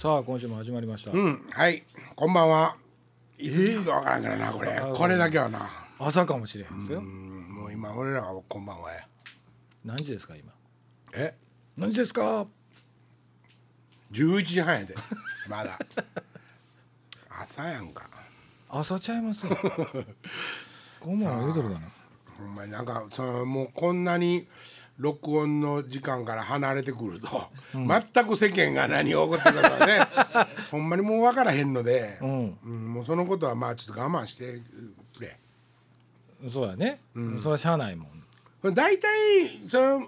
[0.00, 1.82] さあ今週も始まりました、うん、はい、
[2.14, 2.76] こんばんは。
[3.36, 5.68] いつ聞くかわからんからな、これ、これだけはな。
[5.98, 9.08] 朝かもしれへんですよ、うん、もう今、俺らはこんばんはや。
[9.84, 10.52] 何時ですか今？
[11.16, 11.34] え、
[11.76, 12.46] 何時ですか
[14.12, 14.94] ？11時半やで。
[15.50, 15.76] まだ。
[17.28, 18.08] 朝やんか。
[18.68, 19.58] 朝ちゃいますよ
[21.00, 21.88] こんばんは言うとるかな
[22.38, 24.46] ほんまになんか、その、もうこんなに。
[24.98, 30.00] 録音の時間から離れてくると、全く世間が何が起こってるかね
[30.70, 32.58] ほんまにもう分からへんので、うん。
[32.64, 34.60] うんもうそのことはまあちょっと我慢して
[35.16, 35.38] くれ。
[36.50, 37.00] そうやね、
[37.40, 38.74] それはしゃあないもん。
[38.74, 39.08] 大体
[39.68, 40.06] その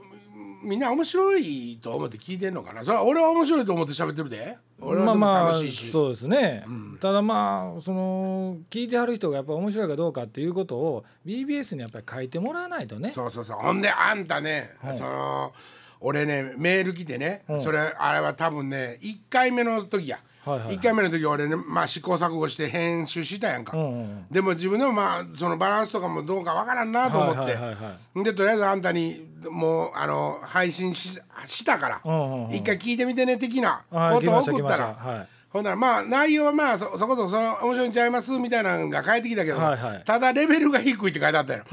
[0.62, 2.84] みんな面白いと思って聞いてんのかな？
[2.84, 4.56] それは俺は面白いと思って喋ってるで。
[4.82, 6.64] 俺はでもまあまあ楽しいし、そうですね、
[7.00, 13.12] ただまあその聞いてはる人がやっぱ面白いかどうかっていうことを BBS にやっぱり書いてもらわないとね。
[13.12, 13.56] そうそうそう。
[13.56, 15.52] ほんであんたね、その
[16.00, 20.66] 俺ねメール来てね、それあれは多分ね1回目の時や、はいはい。
[20.68, 24.26] はい1回目の時俺ね、まあ、試行錯誤して編集したやんか、うんうんうん。
[24.30, 32.54] でも自分でもまあそのバランスとかもどうかわからんなと思って、はいはいはいはでとりあえずあんたにもうあの配信ししたから、うんうんうん。
[32.54, 40.04] 一回聞いてみてね的なはいことを送ったら、ほんならまあ内容はまあそそこそこその面白いんちゃいますみたいなのが返ってきたけど、はいはい。
[40.04, 41.64] ただレベルが低いって書いてあったよ。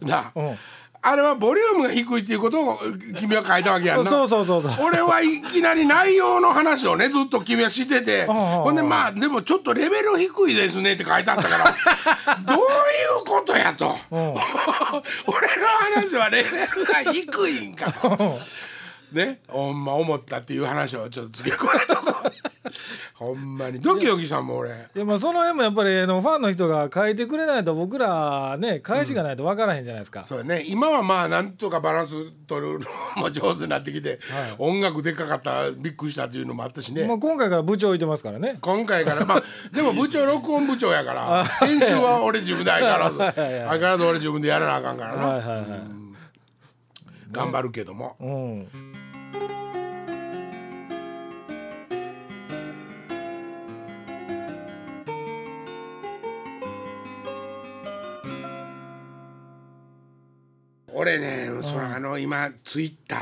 [0.00, 0.08] うん。
[0.08, 0.32] なあ。
[0.34, 0.56] うん
[1.04, 2.78] あれはボリュームが低いっていうことを
[3.18, 4.08] 君は書いたわけやんな。
[4.08, 4.86] そうそうそうそう。
[4.86, 8.24] 俺はいきなり内容の話をねずっと君はしてて。
[8.30, 11.64] ほんでまあでもちょっとレベル低いですねって書いてあったから。
[12.46, 12.64] どういう
[13.26, 13.96] ことやと。
[14.12, 15.02] 俺の
[15.96, 18.38] 話はレベルが低いんかと
[19.14, 19.40] ね。
[19.48, 22.32] ほんま思ったっていう話をちょっと付け加えとこう
[23.14, 23.80] ほんまに。
[23.80, 24.70] ドキドキさんも俺。
[24.70, 30.64] いやまあその辺もやっぱりあのファンの人が書いてくれないと僕らね返しがないと分からへんじゃないですか、そうやね。
[30.66, 34.54] 今はまあなんとかバランス取るのも上手になってきて、はい。
[34.58, 38.58] 音楽でかかったびっくりしたっていうのもあったしね、まあ、今回から部長置いてますからね。
[38.60, 39.42] 今回からまあ
[39.74, 45.66] でも部長録音部長やから 編集は俺自分で相変わらず相変わらず俺自分でやらなあかんからな、はいはいはい、
[47.30, 48.16] 頑張るけども。
[48.20, 48.91] うん
[60.94, 63.20] 俺ね、そのあの今ツイッター。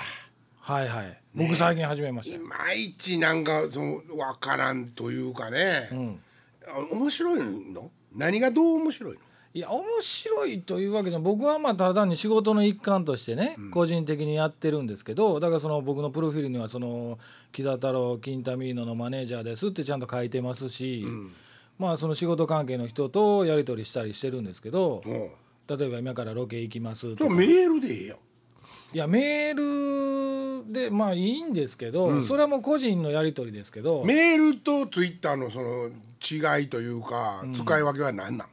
[0.61, 1.19] はいはい。
[1.35, 2.37] 僕最近始めました。
[2.37, 6.21] よ、いまいちなんかその分からんというかね、うん、
[6.69, 7.41] あ面白い
[7.73, 7.91] の？
[8.15, 9.21] 何がどう面白いの？
[9.53, 17.19] いや面白いというわけじゃ僕はまあただ単に仕事の一環としてね、個人的にやってるんですけどだからその僕のプロフィールにはその
[17.51, 21.05] 木田太郎金田ミーノのマネージャーですってちゃんと書いてますし、
[21.81, 25.31] まあその仕事関係の人とやり取りしたりしてるんですけども
[25.67, 27.35] う例えば今からロケ行きますとか。
[27.35, 28.19] メールでええやん。
[28.93, 34.05] いやメールでまあいいんですけど、それはもう個人のやり取りですけど。
[34.05, 35.91] メールとツイッターのその
[36.59, 38.49] 違いというか、使い分けは何なん？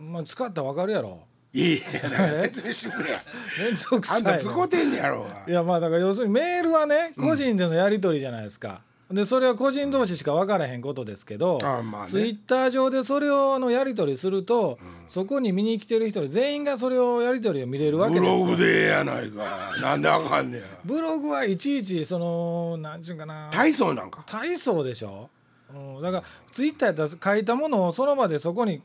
[0.00, 1.20] まあ、使ったら分かるやろ。
[1.52, 3.20] いいや説明してくれや。
[3.58, 5.26] 面倒くさあんた使うてんねやろ。
[5.48, 8.82] いやまあだから要するにメールはね個人でのやり取りじゃないですか。
[9.10, 12.08] でそれは個人同士しか分からへんことですけど、あまあね。
[12.08, 14.78] ツイッター上でそれをあのやり取りすると、
[15.08, 18.46] そこに見に来てる人全員がそれをやり取りを見れるわけブですよ。
[18.46, 19.44] ログでええやないか。
[19.82, 20.64] なんであかんねや。
[20.84, 23.48] ブログはいちいちそのなんちゅうんかな。
[23.50, 24.22] 体操なんか。
[24.26, 25.28] 体操でしょ、
[25.74, 28.80] うん、だからツイッターやったら書いたものをその場でそこに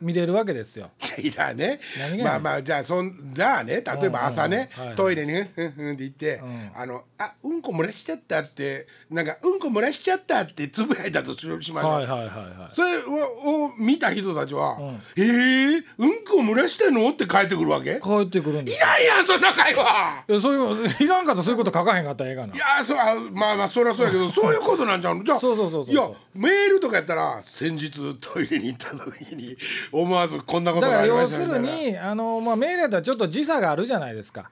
[0.00, 0.90] 見れるわけですよ。
[1.18, 1.80] いやね
[2.22, 12.76] まあまあじゃあそんじゃあね例えば朝ねうんうんはいトイレにふんふんって言ってんあのあうんこ漏らしちゃったってなんかうんこ漏らしちゃったってつぶやいたとししましょうはいはいはいはい。
[12.76, 17.96] それをを見た人たちはん「えー、うんこ漏らしてんの?」って帰ってくるわけ？
[17.96, 18.86] い帰ってくるんですよ。
[18.86, 22.54] やいやそんな会話いやそういう いらんかったらそういうこと書かへんかったらええかな。
[22.54, 29.56] いやそうあまあまあそりゃそうやけど そういうことなんじゃんじゃあそうそうそうそういやメールとかやったら先日トイレに行った時に
[29.92, 34.50] 思わずこんなことだから要するにあの、まあ、メールやったらちょっと時差があるじゃないですか、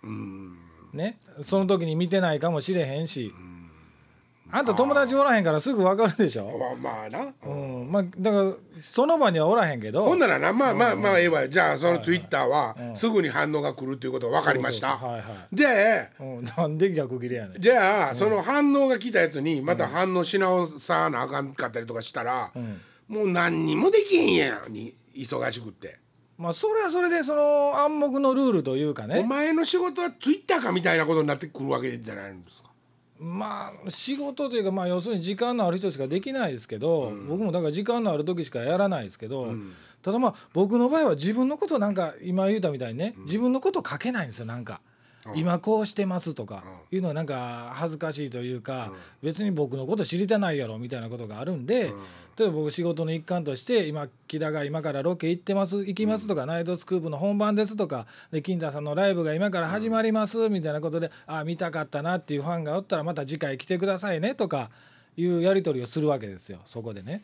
[0.93, 3.33] ね、その時に見てないかもしれへんし、
[4.51, 7.91] あんた友達おらへんからすぐ分かるでしょ、まあまあな、うん。
[7.91, 10.05] まあ、だからその場にはおらへんけど。
[10.05, 11.49] ほんならなまあまあまあええわ。
[11.49, 15.01] じゃあそのツイッターはすぐに反応が来るっていうことは分かりました。
[15.53, 17.61] でうん、なんで逆切れやねん。
[17.61, 22.53] じゃあその反応が来たやつにまた反応し直さなあかんかったりとかしたら、
[23.09, 25.99] もう何にもできへんやんに忙しくって。
[26.39, 32.71] まあそれはそれでその暗黙のルールというかおね前の仕事はツイッターかみたいなことになってくるわけじゃないんですか？
[33.19, 39.55] まあ仕事というかまあ要するに時間のある人しかできないですけど、僕もだから時間のある時しかやらないですけど、
[40.03, 44.83] ただまあ僕の場合は自分のことなんか今言うたみたいにね、自分のこと書けないんですよなんか。
[45.35, 48.93] 今こうしてますとかいうのはなんか恥ずかしいというか、
[49.23, 51.93] 別に僕のこと知りたないやろみたいなことがあるんで、
[52.39, 64.71] 例えば僕仕事の一環として今木田が今からロケ行ってます行きますとか、ナイトスクープの本番ですとかで金田さんのライブが今から始まりますみたいなことで、ああ見たかったなっていうファンがおったらまた次回来てくださいねとか
[65.17, 67.23] いうやり取りをするわけですよそこでね。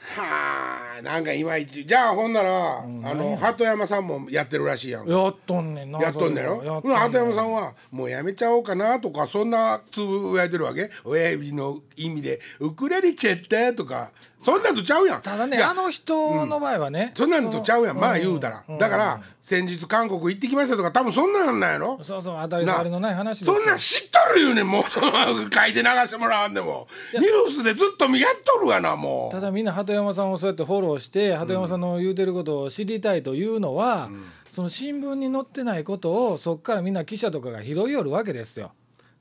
[0.00, 1.84] はあなんかいまいち。
[1.84, 2.82] じゃあほんなら、あ
[3.14, 6.80] の鳩山さんもやってるらしいやんやっとんねんなやっとんねんやろ？
[6.82, 10.90] 鳩山さんはもうやめちゃおうかなとかそんなつぶやいてるわけ？
[11.04, 15.22] 親指の意味で「ウクレレチェッテ」とかそんなんとちゃうやん。
[15.22, 17.96] ただねあの人の場合はね、そんなんとちゃうやん。
[17.96, 19.20] まあ言うたら、だから
[19.50, 21.98] 先日韓国行ってきましたとか多分そんなんなんやろ？
[22.02, 23.56] そうそう当たり障りのない話ですよ。
[23.56, 24.84] そんなん知っとるよねもう。
[25.52, 26.86] 書いて流してもらわんでも。
[27.14, 29.34] ニュースでずっとやっとるがなもう。
[29.34, 34.08] ただみんな鳩山さんをそうやってフォローして鳩山さんの言うてることを知りたいというのは、
[34.48, 38.70] その新聞に載ってないことをそっからみんな記者とかが拾いよるわけですよ。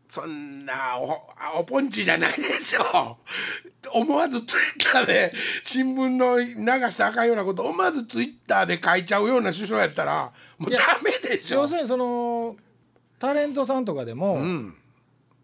[0.09, 3.17] そんなおおポンチじゃないでしょ。
[3.93, 5.31] 思わずツイッターで
[5.63, 11.61] 新聞の流したらあかんようなこと思わずツイッターで書いちゃうような首相やったらもうダメでしょ。
[11.61, 12.55] 要するにその
[13.19, 14.75] タレントさんとかでも、うん。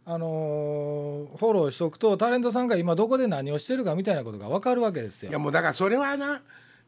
[0.08, 5.30] あのーフォローしとくとタレントさんが今どこで何をしてるかみたいなことが分かるわけですよ。
[5.30, 5.40] いや。
[5.40, 6.42] もうだからそれはな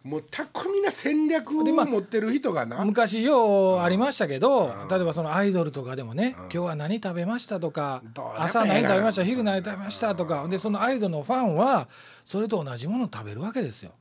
[0.03, 8.01] もう巧みな戦略を持ってる人がな、昔ようありましたけど、例えばそのアイドルとかでもね、今日は何食べましたとか
[8.37, 11.89] 朝何食べました昼何食べましたとかでそのアイドルのファンは
[12.23, 13.91] それと同じものを食べるわけですよ。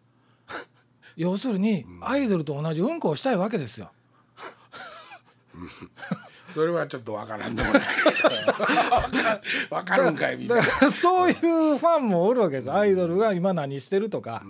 [1.17, 3.91] 要するにアイドルと同じうんこをしたいわけですよ。
[6.55, 7.83] それはちょっとわからんでもない。
[9.71, 10.63] わかるんかいみたいな。
[10.63, 12.73] だからそういうファンもおるわけです。
[12.73, 14.43] アイドルが今何してるとか。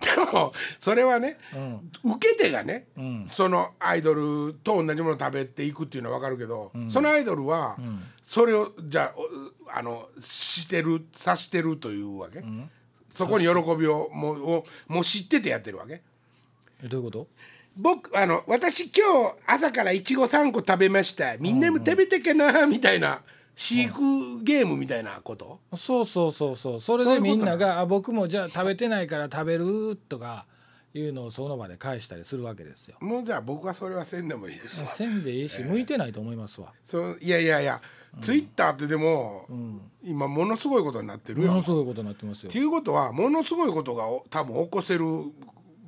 [0.00, 3.26] でもそれはね、うん受け手がね、ん。
[3.28, 8.02] そのアイドルと同じものを食べていくっていうのは分かるけど、そのアイドルはん。
[8.22, 9.28] それをじゃあお
[9.78, 12.42] あのしてるさしてるというわけ、
[13.10, 16.02] そこに喜びをもうをもう知っててやってるわけ？
[16.82, 17.26] えどういうこと？
[17.76, 21.36] 僕あの私今日朝からいちご3個食べました。
[21.38, 23.22] みんなも食べてけなみたいな
[23.60, 30.46] 飼育ゲームみたいなこと、そうそうそうそうそれそういうことでみんながあ僕もじゃあ食べてないから食べるとか
[30.94, 32.96] いうのをその場で返したりするわけですよ。
[33.00, 36.72] もうじゃあ僕はそれはせんでもいいですわせんでいいし向いてないと思いますわ。
[36.82, 37.82] そういやいやいや、
[38.22, 39.46] ツイッターってでも、
[40.02, 41.48] 今ものすごいことになってるよ。
[41.48, 42.58] っものすごいことになってますよて。
[42.58, 45.04] いうことはものすごいことがお多分起こせる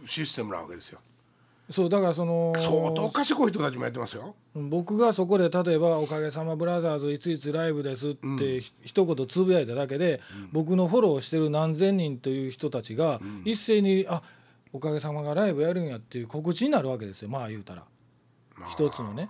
[0.05, 1.01] システムなわけですよ。
[1.73, 4.35] そうだからその相当賢い人たちもやってますよ。
[4.55, 10.21] 僕がそこで例えば「おかげさまブラザーズいついつライブです」ってひ一言つぶやいただけで、
[10.53, 14.23] 僕のフォローしてる何千人という人たちが一斉に「あ
[14.73, 17.29] おかげさまがライブやるんや」っていう告知になるわけですよ。
[17.29, 17.85] まあ言うたら。
[18.71, 19.29] 一つのね。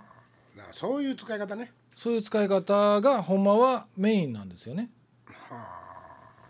[0.73, 1.71] そういう使い方ね。
[1.95, 4.89] そういう使い方がほんまはメインなんですよね。
[5.27, 5.33] だ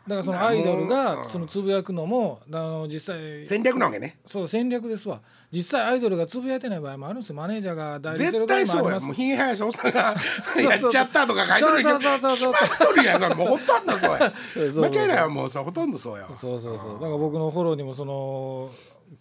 [0.10, 4.18] からそのアイドルがそのつぶやくのもあの実際戦略なわけね。
[4.26, 5.22] そう戦略ですわ
[5.52, 8.84] 実際アイドルがつぶやいてない場合もあるんですよマネージャーが代理して絶る場合対そうや。
[8.84, 10.16] もありますもうひげ生やしおっさんが
[10.54, 13.22] そうやっちゃったとか書いてるそうそうそうそうそう決まっとるやん。
[13.22, 14.34] それもうほとんどそうや。
[14.54, 16.36] そうそう間違いないわもうさほとんどそうやわ。
[16.36, 18.70] そうそうそうだから僕のフォローにもその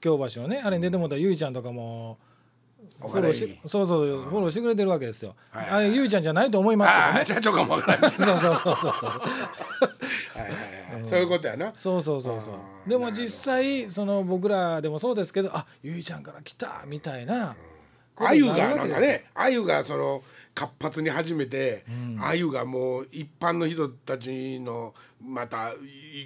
[0.01, 2.19] 京橋のねあれに出てもらったゆいちゃんとかも
[3.01, 8.11] おフォローしそうそうフォローしてくれてるわけですよ、はいあれゆいちゃんじゃないと思いますけどね社長かもわからない。
[8.19, 9.19] そうそうそうそうそうは
[10.39, 10.72] いはいはい。
[11.05, 11.73] そういうことやな。
[11.75, 12.89] そうそうそうそう。
[12.89, 17.55] でも実際その僕らでもそうですけどあゆいちゃんから来たみたいな
[18.17, 20.23] あゆがになんかねあゆがその
[20.55, 21.85] 活発に始めて
[22.21, 24.95] あゆがもう一般の人たちの
[25.25, 25.73] また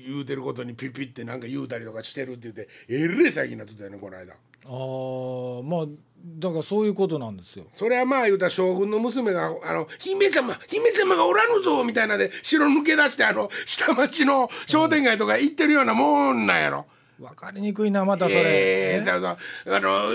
[0.06, 4.34] 言うてることにピピってなんか言うたりとかしてるって言ってえれえ最近になっとったよねこの間。
[4.64, 5.86] あーまあ
[6.28, 7.66] だからそういうことなんですよ。
[7.72, 16.86] それはまあ言うたら将軍の娘が「あの姫様姫様がおらぬぞ」みたいなで城抜け出してあの下町の商店街とか行ってるようなもんなんやろ。
[17.18, 20.10] 分かりにくいなまたそれ、ええあの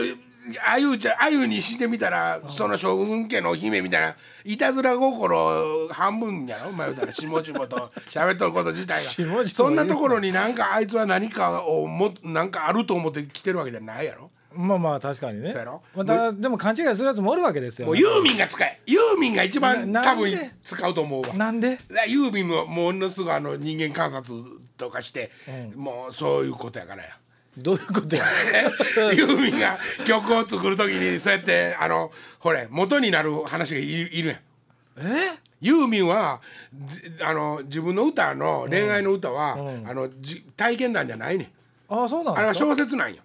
[0.66, 9.46] あゆちゃんあゆにしてみたらその将軍家の姫みたいないたずら心半分やろお前言うたら下々と喋っとること自体が。
[9.46, 15.50] そんなところになんかあいつは何かをもなんかあると思って来てるわけじゃないやろまあまあ確かにね。
[15.52, 15.82] そうやろ？
[15.96, 17.88] またでも勘違いするやつもおるわけですよ。
[17.88, 18.80] もうユーミンが使え。
[18.86, 20.52] ユーミンが一番な多分なんで？
[20.64, 21.34] 使うと思うわ。
[21.34, 21.72] なんで？
[21.72, 24.34] だからユーミンもものすごいあの人間観察
[24.78, 25.32] とかして、
[25.76, 27.10] もうそういうことやからや。
[27.58, 28.26] どういうことや？
[29.14, 34.38] ユーミンが曲を作る時にそうやってあのほれ元になる話がいるいるやん。
[34.38, 35.40] え？
[35.60, 36.42] ユーミンは
[36.74, 39.88] じあの自分の歌の恋愛の歌は、うん。
[39.88, 41.48] あのじ体験談じゃないねん。
[41.94, 43.22] ああそうなんあれはですか小説なんよ、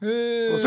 [0.00, 0.06] そ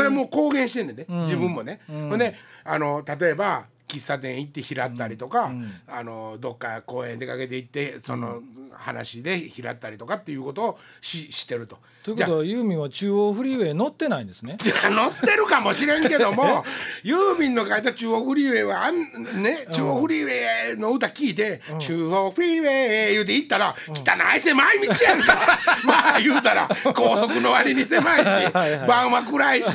[0.03, 5.71] れもう公言してんねんね、自分もね、ほんであの例えば喫茶店行って拾ったりとか、うん。
[5.88, 11.79] あのどっか公園出かけて行ってその話で拾ったりとかっていうことをししてると。
[12.16, 14.58] ということはユーミンは中央フリーウェイ乗ってないんですね。
[14.89, 16.66] 乗ってるかもしれんけども
[17.04, 19.00] ユーミンの書いた中央フリーウェイはあん
[19.44, 28.88] ね中央フリーウェイの歌聞いて「中央フリーウェイ」言うて行ったら「汚い狭い道やんか」 まあ言うたら高速の割に狭いしはいはい。
[28.88, 29.68] 晩は暗いし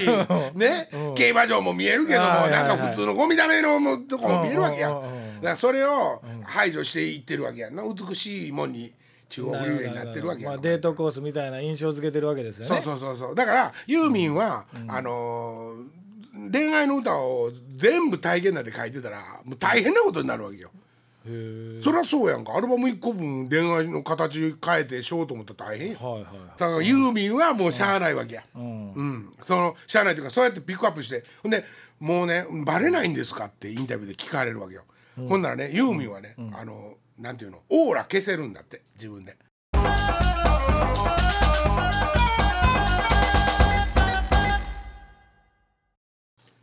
[0.55, 0.89] ね。
[1.17, 4.93] 競馬場も見えるけどもはいはいはいなんか普通のゴミだめのとこも見えるわけやん。
[4.93, 5.35] うんうんうんうん。
[5.37, 7.83] だからそれを排除していってるわけやんな。
[7.85, 8.93] 美しいもんに
[9.35, 12.83] 中央フリーウェイになってるわけまあ、デートコースみたいな印象付けてるわけですよね。
[12.85, 13.35] そうそうそうそう。
[13.35, 16.05] だからユーミンは、あのー
[16.53, 20.71] 恋愛の歌を全部体験なんて書いてたらもう大変なことになるわけよ。
[21.81, 22.55] そりゃそうやんか。
[22.55, 25.99] アルバム1個分恋愛の形変えてしようと思ったら大変や。
[25.99, 26.25] はいはい
[26.59, 28.45] だからユーミンはもうしゃあないわけや。
[28.55, 28.93] うん。
[28.93, 31.25] うん、そのしゃあないというかそうやってピックアップして。
[31.43, 31.65] ほんで
[31.99, 34.83] もうねバレないんですかってインタビューで聞かれるわけよ。
[35.17, 37.63] ほんならねユーミンはね、あのなんていうの？
[37.69, 39.37] オーラ消せるんだって自分で。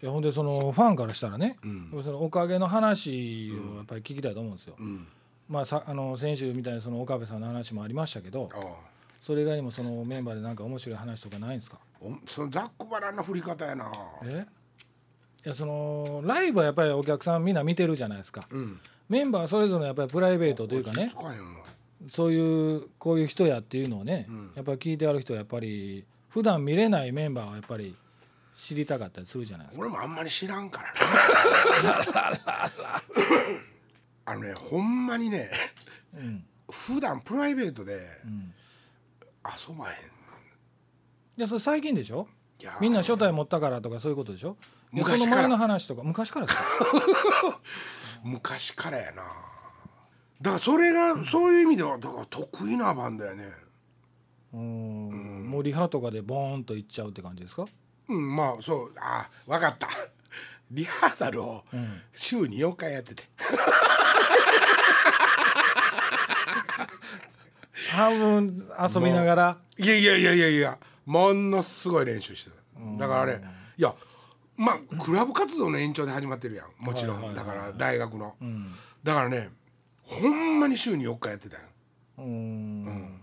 [0.03, 1.91] いやほんでそのファンからしたらね、ん。
[2.03, 4.75] そのおかげの話をやっぱり聞きたいと思うんですよ。
[4.79, 5.07] うん、
[5.47, 8.49] まあさあの先週みたいにその岡部さんの話もありましたけど
[9.21, 11.77] それ以外にもそのメンバーでなんか面白い話とかないんですか？
[12.01, 13.91] おそのざっくばらんな振り方やな。
[14.25, 14.45] え？
[15.43, 18.41] いやそのライブはやっぱりお客さんみんな見てるじゃないですか。
[18.51, 18.79] うん。
[19.09, 21.11] メンバーそれぞれのやっぱりプライベートというかね。
[22.09, 24.51] そういうこういう人やっていうのをね、ん。
[24.55, 27.95] やっぱり聞いてある人はやっぱり普段見れないメンバーはやっぱり
[28.55, 29.81] 知りたかったりするじゃないですか。
[29.81, 30.93] 俺もあんまり知らんから
[32.43, 33.01] な
[34.25, 35.49] あのねほんまにね
[36.15, 36.43] うん。
[36.69, 38.53] 普段プライベートでうん、
[39.69, 39.93] 遊ばへん。
[39.95, 40.01] い
[41.37, 42.27] やそれ最近でしょ？
[42.79, 44.55] みんな初代持ったからとかそういうことでしょ？
[44.91, 45.35] 昔から。
[45.35, 46.47] の前の話とか昔から
[48.23, 49.23] 昔からやな。
[50.41, 53.51] だからそれがそういう意味ではだから得意なバンドやね。
[54.53, 55.47] うん。
[55.49, 57.65] もうリハとかでボーンといっちゃうって感じですか？
[58.09, 58.93] うんまあそう。
[58.99, 59.87] あ分かった。
[60.71, 62.01] リハーサルをん。
[62.13, 63.23] 週に4回やってて、
[67.91, 68.55] 半分
[68.93, 69.57] 遊びながら？
[69.77, 72.57] いやいやいやいやいやものすごい練習してた。
[72.97, 73.43] だからね
[73.77, 73.93] いや
[74.61, 76.85] まあクラブ活動の延長で始まってるやん。
[76.85, 77.33] もちろん。
[77.33, 78.35] だから大学の。
[78.39, 78.67] うん。
[79.03, 79.49] だからね
[80.03, 81.63] ほんまに週に4日やってたよ
[82.19, 83.19] うん。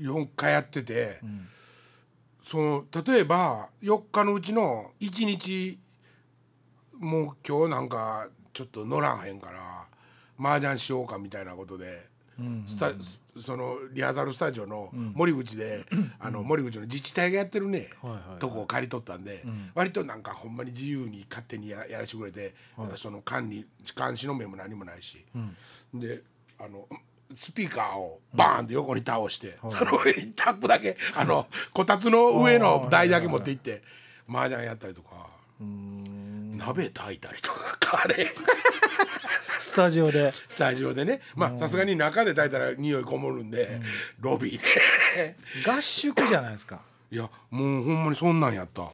[0.00, 1.46] 4日やっててん。
[2.42, 5.78] その例えば4日のうちの1日
[6.98, 9.84] もう今日なんかちょっと乗らんへんから
[10.38, 12.11] 麻雀しようかみたいなことでうん
[12.66, 12.92] スタ
[13.40, 15.82] そのリハーサルスタジオの森口で、
[16.20, 17.88] あの森口の自治体がやってるね、
[18.38, 22.54] とこを借り取ったんで、割となんかほんまに自由に勝手にややらせてくれて、
[22.96, 25.24] その管理監視の目も何もないし、
[25.94, 26.22] で
[26.58, 26.86] あの
[27.34, 33.82] スピーカーをバーンって横に倒して、その上にタップだけあのこたつの上の台だけ持って行って
[34.28, 35.26] 麻雀やったりとか、
[36.66, 38.28] 鍋炊いたりとかカレー。
[39.58, 40.32] スタジオで。
[40.48, 41.20] スタジオでね。
[41.34, 43.80] まあさすがに中で炊いたら匂いこもるんで、
[44.20, 45.36] ロビーで。
[45.68, 46.84] 合宿じゃないですか。
[47.10, 48.92] いやもうほんまにそんなんやった。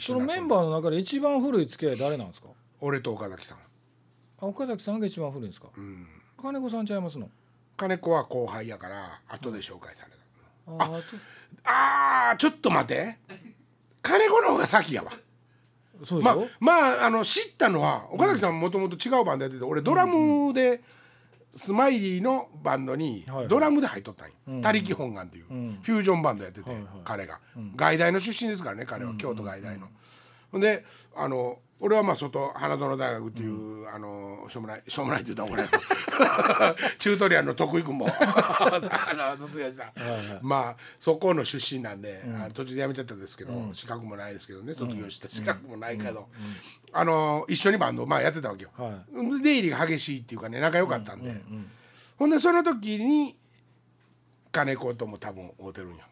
[0.00, 2.48] そのメンバーの中で一番古い付き合い誰なんですか？
[2.80, 3.58] 俺と岡崎さん、
[4.40, 5.68] あ岡崎さんが一番古いんですか？
[5.76, 6.06] うん、
[6.40, 7.28] 金子さんちゃいますの？
[7.76, 10.17] 金子は後輩やから後で紹介された、
[11.64, 13.16] ああちょっと待って。
[14.02, 15.12] 金子の方が先やわ。
[16.00, 20.80] とそうでしょ、まあまああの知ったのは岡崎さんもともと違うバンドやってて俺ドラムで、
[21.56, 23.48] スマイリーのバンドにはいはい。
[23.48, 24.34] ドラムで入っとったんよ。
[24.46, 25.78] うん「他力本願」っていう、ん。
[25.82, 26.86] フュージョンバンドやってて、はいはい。
[27.04, 27.40] 彼が、
[27.76, 29.88] 外大の出身ですからね彼は、京都外大の。
[30.50, 30.84] ほんで
[31.16, 38.08] あの俺はまあ外花園大学っていう、あのしょうもないしょうもないって言ったら怒られるチュートリアルの徳井君も。
[38.08, 39.92] あの卒業した、はい。
[40.42, 45.28] まあそこの出身なんで、あの途中で辞めちゃったんですけど、資格もないですけどね卒業した。
[45.28, 46.28] 資格もないけど、
[46.92, 48.70] あの一緒にバンド、まあ、やってたわけよ。
[48.76, 49.04] は
[49.40, 51.70] 出入りが激しいっていうかね仲良かったんで、い、うん
[52.18, 53.36] ほんでその時に
[54.50, 56.04] 金子とも多分会うてるんや。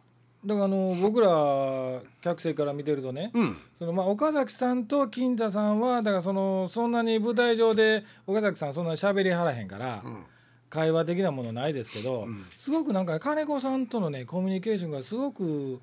[0.46, 3.56] だからあの僕ら客席から見てるとね、うん。
[3.78, 10.24] そのまあ岡崎さんと金太さんはだからそのそんなに舞台上で岡崎さんそんなに喋りはらへんから、うん。
[10.68, 12.44] 会話的なものないですけど、ん。
[12.56, 15.80] すごくなんかね金子さんとのねコミュニケーションがすごく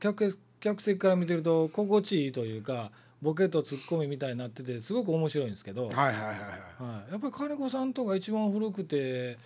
[0.00, 6.36] 客客席から見てると心地いいというかボケとツッコミみたいになっててすごく面白いんですけど、はいはいはいはい。
[6.92, 9.38] はい、やっぱり金子さんとが一番古くて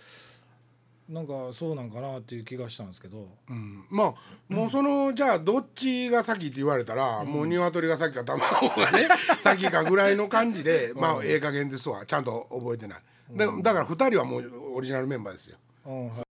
[1.09, 3.29] なんかそうなんかなっていう気がしたんですけど。
[3.49, 4.13] うん、まあ
[4.49, 9.07] もうそのじゃあどっちが先って言われたら、もう鶏が先か卵がね
[9.41, 12.05] 先かぐらいの感じでまあええ加減ですわ。
[12.05, 12.99] ちゃんと覚えてない。
[13.35, 15.57] だだから2人はもうオリジナルメンバーですよ。
[15.85, 16.09] うん。
[16.09, 16.26] はい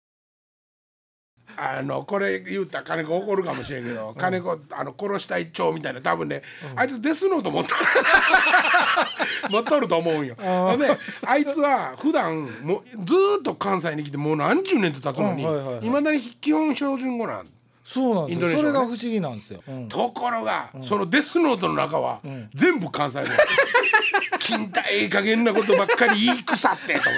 [1.58, 6.44] あのこれ言うたら金子怒るかもしれんけど、金子あの殺したい蝶みたいな多分ね、
[6.76, 7.76] あいつデスノート持っとる。
[9.50, 10.36] 持っとると思うんよ。
[10.40, 10.88] あで
[11.26, 15.86] あいつは普段もうずーっと関西に来てもう何十年と経つのにいうんはいはいはい。
[15.90, 17.48] まだに基本標準語なん。
[17.84, 18.48] そうなんですよ。
[18.50, 18.58] ね。
[18.58, 19.88] それが不思議なんですよ、うん。
[19.88, 22.50] ところが、そのデスノートの中は、ん。
[22.54, 23.28] 全部関西弁
[24.40, 27.10] 金太ええ加減なことばっかり言い腐ってとか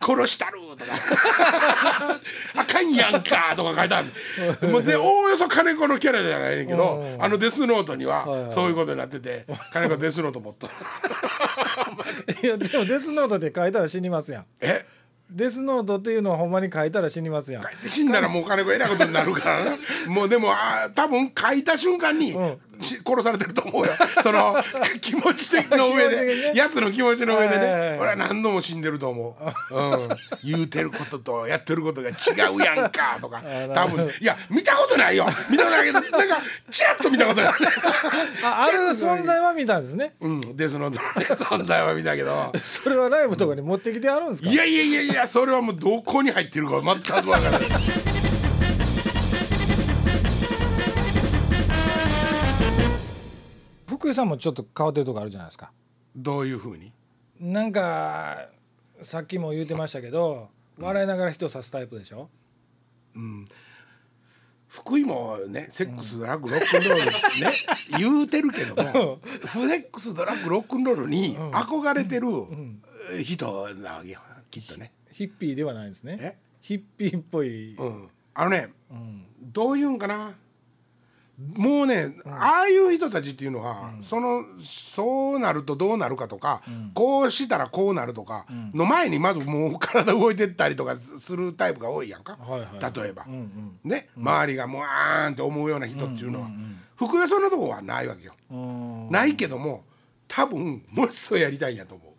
[0.00, 0.92] 殺したるとか。
[2.56, 4.68] あかんやんかとか書いてある。
[4.68, 7.22] もうでおおよそ金子のキャラじゃないねんけど、うん。
[7.22, 10.66] あのデスノートにはそういうことになってて金子デスノート持った。
[12.42, 14.46] いやでもデスノートで書いたら死にますやん。
[14.60, 14.84] え？
[15.30, 17.62] デスノートっていうのはほんまに書いたら死にますやん。
[17.62, 19.78] 書いて死んだらもう金子えらいことになるからな。
[20.06, 22.58] もうでもあー多分書いた瞬間に、うん。
[22.73, 23.92] し殺されてると思うよ。
[24.22, 24.56] その
[25.00, 26.52] 気持ち的の上で、ね。
[26.54, 29.36] やつの気持ちの上でね、俺は何度も死んでると思
[29.70, 30.08] う、うん、
[30.44, 32.12] 言うてることとやってることが違
[32.54, 33.42] うやんかとか。
[33.44, 35.26] ー多分いや見たことないよ。
[35.50, 36.38] 見たことないけど なんか
[36.70, 37.68] チラッと見たことある
[38.42, 40.14] あある存在は見たんですね。
[40.20, 40.56] うん。
[40.56, 42.52] でその 存在は見たけど。
[42.62, 44.48] それはライブとかに持ってきてあるんですか？
[44.48, 47.60] いやいやいやいやそれはもうどこに入ってるか全くわからない
[54.04, 55.72] 福井さんもちょっと変わってるとこあるじゃないですか。
[56.14, 56.92] どういうふうに？
[57.40, 58.50] なんか
[59.00, 62.28] さっきも言うてましたけど笑いながら人を刺すタイプでしょ？
[64.68, 67.06] 福井もねセックスドラッグロックンロール
[67.46, 67.52] ね
[67.98, 72.26] 言うてるけどもフレックスドラッグロックンロールに憧れてる
[73.22, 74.20] 人なわけよ
[74.50, 74.92] きっとね。
[75.12, 76.18] ヒッピーではないんですね。
[76.20, 76.36] え？
[76.60, 79.24] ヒッピーっぽい、うん、あのねうん。
[79.40, 80.34] どういうんかな？
[81.38, 86.62] もうね、ああいう人たちっていうのは、そのそうなるとどうなるかとか、
[86.94, 93.24] こうしたらこうなるとかの前にまずもう体動いてったりとかするタイプが多いやんか、はいはい例えば。
[93.26, 93.78] うんうん。
[93.82, 96.50] ね、周りがもうあーんって思うような人っていうのは、
[96.96, 98.34] 福井はそんなとこはないわけよ。
[98.50, 99.10] うん。
[99.10, 99.84] ないけども
[100.28, 102.13] 多分ものすごいやりたいんやと思う。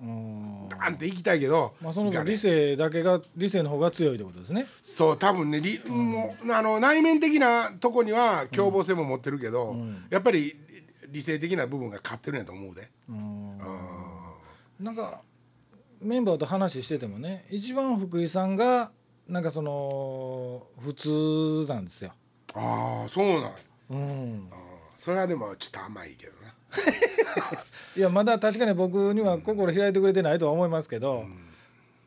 [0.00, 0.68] うん。
[0.68, 4.66] ダーンって行きたいけど、まあその理性だけが理性の方が強いってことですね。
[4.82, 9.76] そう多分ねり、もうあの内面的なとこには凶暴性も持ってるけど、
[10.10, 10.56] やっぱり
[11.08, 12.90] 理性的な部分が勝ってるんやと思うで。
[13.08, 13.58] うん。
[14.78, 15.22] なんか
[16.00, 18.92] メンバーと話しててもね一番福井さんが
[19.26, 22.12] なんかその普通なんですよ。
[22.54, 23.50] ああそうなんや。
[23.90, 24.58] うん、あー
[24.96, 26.37] それはでもちょっと甘いけどな。
[27.96, 31.24] いやまだ確かに僕には心開いてくれてないとは思いますけど、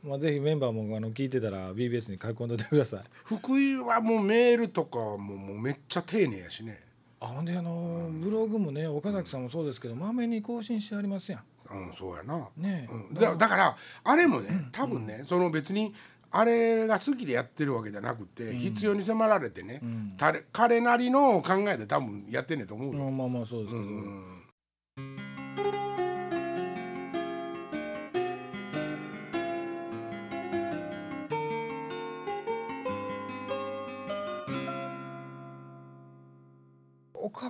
[0.03, 3.01] まあ、ぜひメンバーもあの聞いてたら BBS に書き込んでてください。
[3.25, 6.79] 福井はもうメールとかももうめっちゃ丁寧やしね。
[7.19, 11.41] あほんであのブログもね岡崎さんもそうですけどまめに更新してありますやん。
[11.73, 12.47] うんそうやな。
[12.57, 15.93] ねえうん、だだからあれもね多分ね、その別に
[16.31, 23.03] あれが好きでやってるわけじゃなくて、必要に迫られてね、んたれ彼なりの考えで多分やってんねんと思うよ。
[23.03, 24.40] うんまあまあそうですけど、うん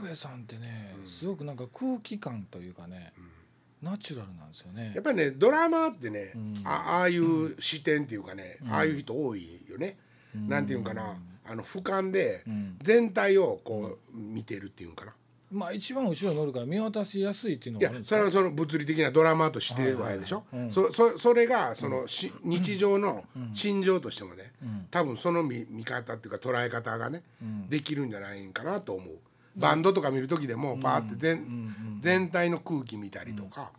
[0.02, 3.14] 部さんってね、すごくなんか空気感というかね、
[3.82, 4.92] ナチュラルなんですよね。
[4.94, 5.04] やっ。
[5.04, 6.62] ぱりねドラマってね、ん。
[6.66, 9.98] あああいう視点っていうかね、ああいう人多いよね。
[10.36, 12.78] なんていうんかなあの俯瞰でん。
[12.82, 15.14] 全体をこう見てるっていうんかな。
[15.52, 18.16] まあ一番後ろに乗るから見渡しやすいっていうのいやがあるんですか？
[18.16, 24.88] それはその物理的なドラマとしてるわけでしょ、はいはいはいそそそれがそのし、日常の心情としてもね、ん。
[24.90, 27.24] 多分その見見方っていうか捉え方がね、
[27.68, 29.16] できるんじゃないんかなと思う
[29.56, 33.72] バンドとか見る時でもパーって全,、全体の空気見たりとか、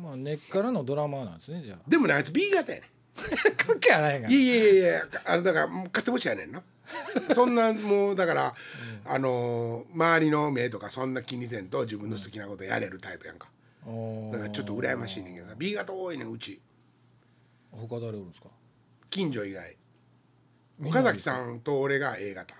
[0.00, 1.78] まあ根っからのドラマーなんですねじゃあ。
[1.88, 2.90] でもねあいつ B 型やね
[3.56, 6.62] 関係はないがんいやいやいやあのだから勝手星やねんな。
[7.34, 8.54] そんなもうだから、
[9.04, 13.48] あのー周りの目とかそんな気にせんと自分の好きなことやれるタイプやんか。
[13.84, 16.60] おーだからちょっと羨ましいねんけどな B 型多いねんうち。
[17.72, 18.48] 他誰おるんですか？
[19.10, 19.76] 近所以外。
[20.84, 22.54] 岡崎さんと俺が A 型、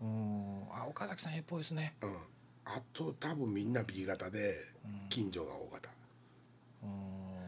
[0.00, 0.57] うん。
[0.57, 0.57] あ
[0.88, 1.94] 岡崎さんえっぽいですね。
[2.02, 2.16] うん、
[2.64, 4.64] あと多分みんな B 型で
[5.10, 5.90] 近所が O 型、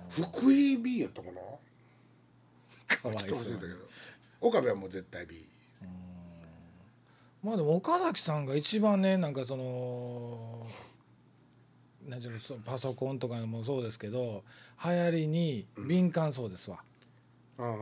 [0.08, 1.40] 福井 B やったかな？
[2.96, 3.78] かわいちょっと忘そうれたけど。
[4.42, 5.44] 岡部はもう絶対 B
[7.42, 10.66] まあでも岡崎さんが一番ねなんかその
[12.06, 14.44] 何ていうのパソコンとかもそうですけど
[14.84, 16.78] 流行りに敏感そうですわ。
[17.58, 17.66] うん。
[17.66, 17.76] そう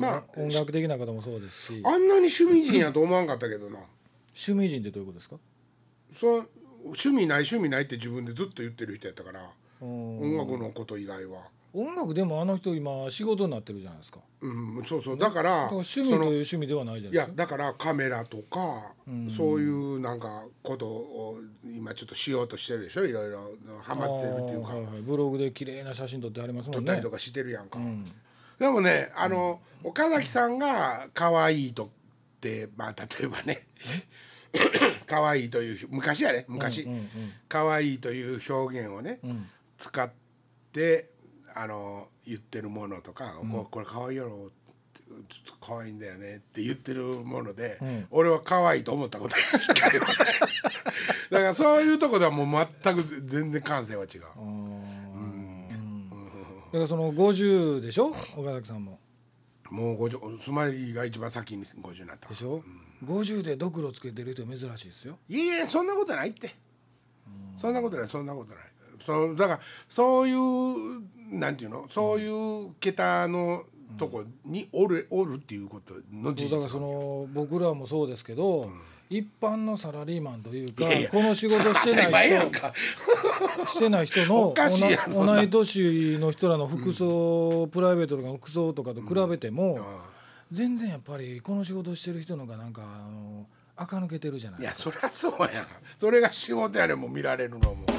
[0.00, 1.82] まあ音楽的なこともそうですし。
[1.84, 3.78] あんなに趣味人やと思わんかったけどな。
[4.28, 5.36] 趣味人ってどういうことですか？
[6.18, 6.48] そう
[6.84, 9.50] 趣味ない趣味ないって自分でずっと言ってる人やったから
[9.82, 10.36] うん。
[10.36, 11.42] 音楽のこと以外は。
[11.74, 14.20] 音楽でもあの人今仕事になってるじゃないですか。
[14.42, 15.18] うんそうそう。
[15.18, 17.56] だからだから趣味という趣味ではないじゃいやないですか。
[17.56, 18.92] だからカメラとか、
[19.34, 23.06] そういうなんかことを今ちょっとしようとしてるでしょ？
[23.06, 26.86] いろいろハマってるっていうか、はいはい、ブログで綺麗な写真撮ってありますもんね。
[26.86, 28.04] 撮ったりとかしてるやんか、ん
[28.58, 31.88] でもねあの、岡崎さんが可愛いとっ
[32.40, 33.66] てまあ例えばね
[35.06, 37.08] 可愛いという昔やね昔、うんうん。
[37.48, 39.48] 可愛いという表現をね、ん。
[39.76, 40.10] 使っ
[40.72, 41.10] て
[41.54, 44.50] あの言ってるものとか、ここれ可愛いやろ
[45.28, 48.06] ちょっと可愛いんだよねって言ってるもので、ん。
[48.10, 49.42] 俺は可愛いと思ったことな
[51.30, 54.22] だからそういうとこではもう全く全然感性は違う。
[56.72, 58.14] だからその50でしょ？
[58.36, 58.98] 岡崎さんも。
[59.70, 62.28] もう50スマイリーが一番先に50になった。
[62.28, 62.62] でしょ、
[63.04, 65.18] 50でドクロつけてる人珍しいですよ。
[65.28, 66.54] いやいやそんなことないって、
[67.56, 68.64] そんなことないそんなことない。
[69.04, 71.86] そだからそういうなんていうの？
[71.90, 72.28] そうい
[72.66, 73.64] う桁の
[73.98, 78.70] とこにおるおるっていうことの事実だからその僕らもそうですけど、
[79.12, 82.50] 一般のサラリーマンというかこの仕事してない人
[83.66, 89.78] してない人の同同い年の人らの服装、プライベートとか服装とかと比べても、
[90.50, 93.46] 全然やっぱりこの仕事してる人のがなんかあの
[93.76, 95.66] 垢抜けてるじゃないいやそりゃそうやん。
[95.98, 97.91] それが仕事やねんもう見られるのも。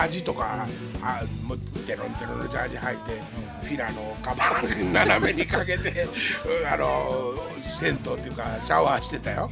[0.00, 0.66] ャージとか
[1.02, 3.22] あもうテロンテロンのジャージ履いて
[3.62, 6.06] フィラのカバン斜めにかけて
[6.46, 9.50] うん あの銭湯っていうかシャワーしてたよ、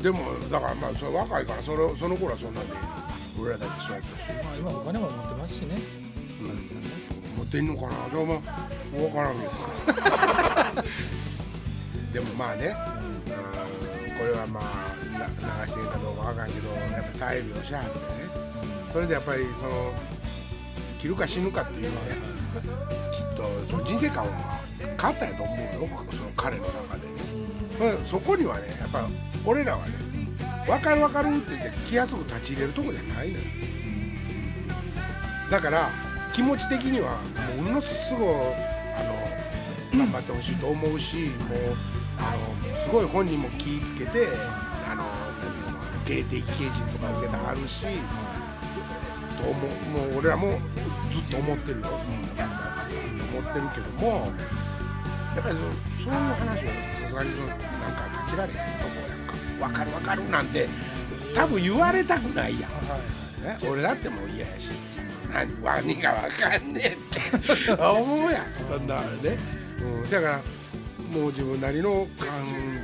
[0.00, 2.74] でもだからまあそれ若いからそれその頃はそんなんで
[3.40, 4.32] 俺らだってそうやったし。
[4.44, 5.76] まあ、今お金も持ってますしね、
[7.36, 8.08] 持ってんのかな？
[8.08, 9.50] でもまあ分からんけど。
[12.12, 12.76] でもまあね、
[13.26, 18.41] うん、これはまあな流していいかどうか分からんけどやっぱ大病しはってね
[18.92, 19.92] それでやっぱりその
[20.98, 22.10] 生きるか死ぬかっていうのはね
[23.12, 27.12] きっとその人生観は変わったんやと思うよその彼の中で。
[27.80, 29.06] ねそこにはねやっぱ
[29.44, 29.94] 俺らはね
[30.66, 33.44] 分かる分かるって言って気安く立ち入れるとこじゃないのよ。
[35.50, 35.90] だから
[36.32, 37.18] 気持ち的には
[37.56, 38.34] ものすごい
[38.94, 39.02] あ
[39.92, 41.58] の頑張ってほしいと思うしもう
[42.18, 42.36] あ
[42.70, 44.28] のすごい本人も気ぃつけて
[44.88, 45.52] あのなん
[46.04, 47.84] ていうの定定期検診とか受けたはるし
[49.46, 50.58] もう俺らも
[51.10, 51.80] ずっと思ってる。
[51.80, 54.32] よ、うん、やったらよかったと思ってるけども
[55.34, 57.58] やっぱりそそういう話はさすがになんか
[58.22, 59.68] 立ちられへんとこやんか。
[59.68, 60.68] 分かる分かるなんて
[61.34, 62.70] 多分言われたくないやん。
[63.42, 64.70] ね、俺だってもう嫌やし。
[65.32, 67.72] 何何がわかんねえって。
[67.82, 68.44] 思うやん。
[68.54, 69.38] そんなのね、
[69.80, 70.42] うん、だから
[71.10, 72.28] もう自分なりの感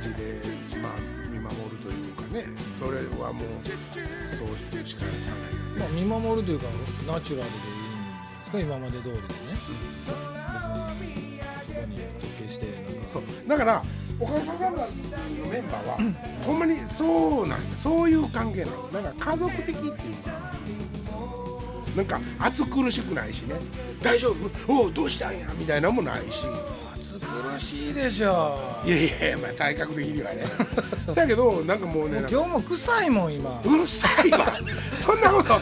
[0.01, 0.41] じで、
[0.81, 0.93] まあ、
[1.31, 2.45] 見守るというかね。
[2.79, 5.11] それはもうそうしてるしかな
[5.55, 6.65] いまあ、見守るというか
[7.07, 8.03] ナチュラルでいいん
[8.39, 8.59] ですか？
[8.59, 10.17] 今まで通りでね、別にそこ
[11.85, 11.97] に
[12.41, 13.03] 決してなん。
[13.03, 13.23] かそう。
[13.47, 13.83] だから
[14.19, 14.77] 岡山ガガの
[15.49, 15.97] メンバーは
[16.45, 20.49] ほんまにそうなんだそういう関係なのなんか家族的っていうか。
[21.95, 23.55] なんか暑苦しくないしね。
[24.01, 24.29] 大丈
[24.67, 24.73] 夫？
[24.73, 25.47] おおどうしたんや？
[25.57, 26.45] みたいなのもないし。
[26.45, 26.88] 暑
[27.19, 28.57] 苦しいでしょ。
[28.85, 30.43] いやいやまあ、体格的にはね。
[31.13, 33.61] だけどなんかもうね今日も臭いもん今。
[33.63, 34.53] うるさいわ。
[34.99, 35.59] そんなこと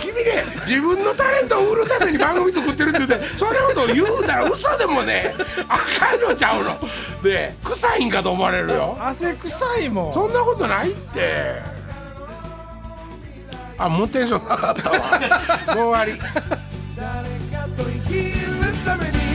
[0.00, 5.34] 君ね自分のタレントを売るために番組作ってるって言ってそんなこと言うたら嘘でもね
[5.68, 6.78] あかんのちゃうの。
[7.22, 8.96] で臭いんかと思われるよ。
[9.00, 10.12] 汗臭いもん。
[10.12, 11.78] そんなことないって。
[13.78, 15.20] あもうテンションなかったわ。
[15.76, 16.20] もう終わり。
[16.96, 17.06] 誰
[17.56, 19.27] かと生きるために